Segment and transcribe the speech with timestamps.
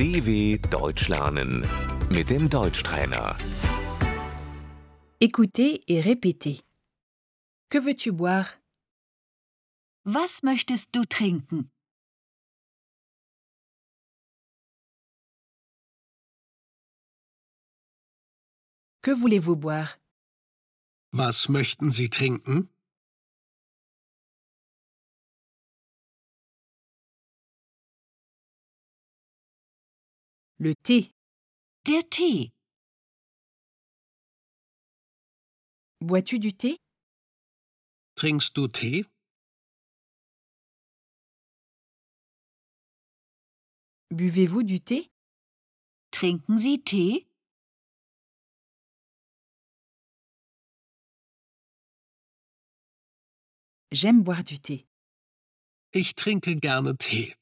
[0.00, 1.62] DW Deutsch lernen
[2.08, 3.36] mit dem Deutschtrainer.
[5.20, 6.62] Écoutez et répétez.
[7.68, 8.48] Que veux-tu boire
[10.06, 11.70] Was möchtest du trinken?
[19.02, 19.98] Que voulez-vous boire
[21.12, 22.70] Was möchten Sie trinken?
[30.62, 31.10] Le thé.
[31.86, 32.52] Der Tee.
[36.02, 36.76] Bois-tu du thé?
[38.14, 39.06] Trinkst du Tee?
[44.10, 45.10] Buvez-vous du thé?
[46.10, 47.26] Trinken Sie Tee?
[53.92, 54.86] J'aime boire du thé.
[55.94, 57.34] Ich trinke gerne Tee.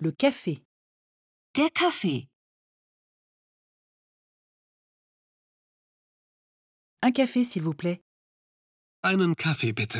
[0.00, 0.64] Le café.
[1.54, 2.28] Der Kaffee.
[7.02, 8.00] Un café, s'il vous plaît.
[9.02, 9.98] Einen Kaffee bitte.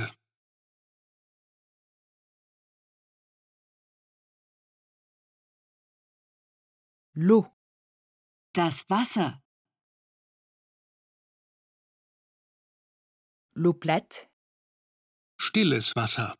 [7.14, 7.48] L'eau.
[8.54, 9.40] Das Wasser.
[13.54, 14.30] L'eau plate.
[15.40, 16.36] Stilles Wasser.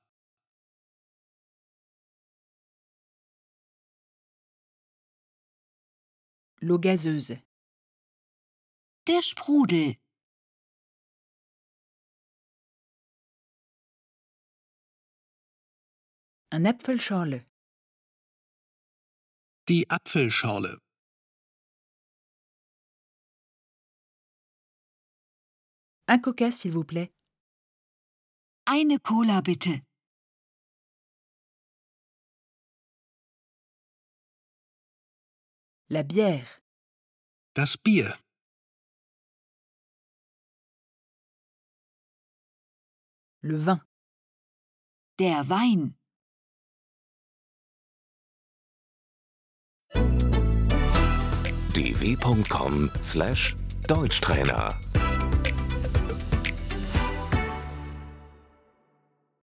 [6.60, 7.40] L'eau gazeuse.
[9.06, 9.96] Der Sprudel.
[16.50, 17.46] Un Apfelschorle.
[19.68, 20.78] Die Apfelschorle.
[26.08, 27.12] Un coca, s'il vous plaît.
[28.66, 29.88] Eine Cola bitte.
[35.91, 36.60] La bière.
[37.54, 38.12] Das Bier.
[43.41, 43.81] Le vin.
[45.19, 45.94] Der Wein.
[51.75, 54.69] dw.com/deutschtrainer